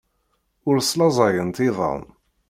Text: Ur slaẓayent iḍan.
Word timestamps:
Ur 0.69 0.77
slaẓayent 0.81 1.57
iḍan. 1.67 2.03